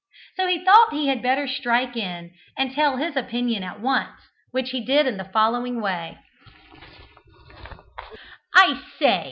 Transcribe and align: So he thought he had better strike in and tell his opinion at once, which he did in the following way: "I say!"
So 0.35 0.47
he 0.47 0.63
thought 0.65 0.91
he 0.93 1.09
had 1.09 1.21
better 1.21 1.47
strike 1.47 1.95
in 1.95 2.31
and 2.57 2.73
tell 2.73 2.97
his 2.97 3.15
opinion 3.15 3.61
at 3.63 3.79
once, 3.81 4.19
which 4.49 4.71
he 4.71 4.83
did 4.83 5.05
in 5.05 5.17
the 5.17 5.25
following 5.31 5.79
way: 5.79 6.17
"I 8.55 8.81
say!" 8.97 9.19